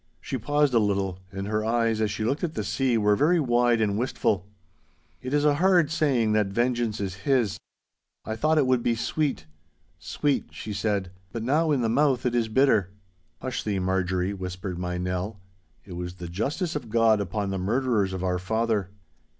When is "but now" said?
11.31-11.69